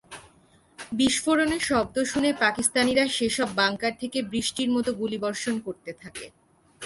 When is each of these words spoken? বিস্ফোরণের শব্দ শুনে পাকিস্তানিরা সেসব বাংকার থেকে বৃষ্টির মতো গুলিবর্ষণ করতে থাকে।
বিস্ফোরণের 0.93 1.61
শব্দ 1.61 1.95
শুনে 2.03 2.29
পাকিস্তানিরা 2.39 3.05
সেসব 3.09 3.49
বাংকার 3.55 3.93
থেকে 3.99 4.19
বৃষ্টির 4.31 4.69
মতো 4.71 4.89
গুলিবর্ষণ 4.93 5.55
করতে 5.65 5.91
থাকে। 6.01 6.25